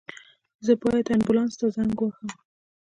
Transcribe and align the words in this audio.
زه 0.65 0.73
باید 0.81 1.11
آنبولاس 1.15 1.53
ته 1.59 1.65
زنګ 1.75 1.95
ووهم 1.99 2.29